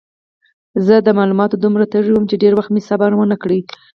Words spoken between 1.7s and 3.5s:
تږی وم چې ډېر وخت مې صبر ونه کړ.